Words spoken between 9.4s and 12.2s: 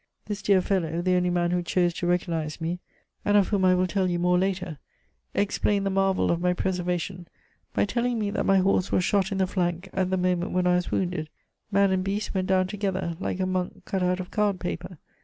flank at the moment when I was wounded. Man and